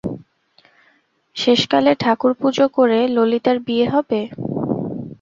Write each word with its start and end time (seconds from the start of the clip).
শেষকালে 1.35 1.91
ঠাকুরপুজো 1.95 2.65
করে 2.77 2.99
ললিতার 3.15 3.57
বিয়ে 3.67 3.87
হবে! 3.93 4.19